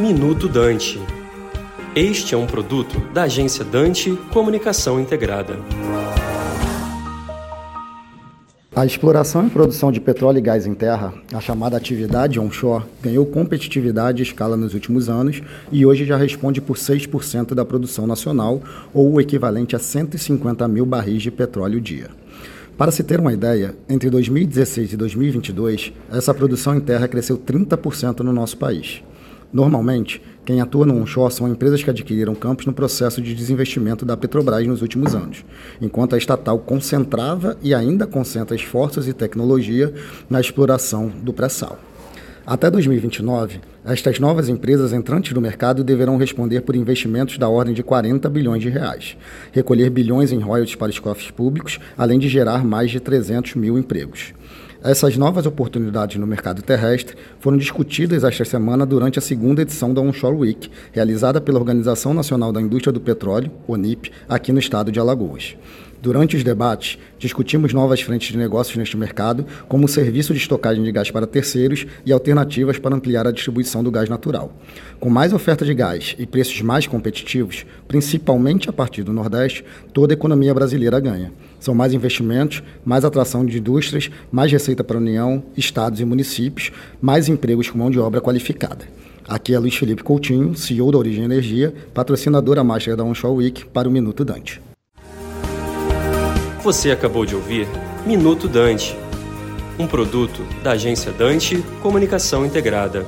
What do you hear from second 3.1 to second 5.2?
da agência Dante Comunicação